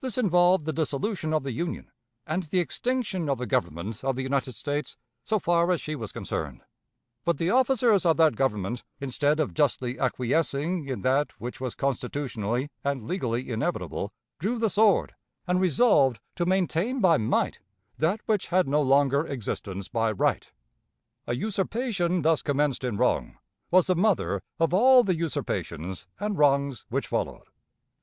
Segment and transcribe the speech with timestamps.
[0.00, 1.90] This involved the dissolution of the Union,
[2.26, 6.10] and the extinction of the Government of the United States so far as she was
[6.10, 6.62] concerned;
[7.26, 12.70] but the officers of that Government, instead of justly acquiescing in that which was constitutionally
[12.82, 15.14] and legally inevitable, drew the sword,
[15.46, 17.60] and resolved to maintain by might
[17.98, 20.50] that which had no longer existence by right.
[21.26, 23.36] A usurpation thus commenced in wrong
[23.70, 27.48] was the mother of all the usurpations and wrongs which followed.